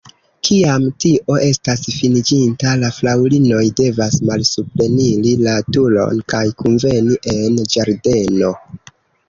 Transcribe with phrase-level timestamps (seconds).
[0.47, 8.55] Kiam tio estas finiĝinta, la fraŭlinoj devas malsupreniri la turon kaj kunveni en ĝardeno.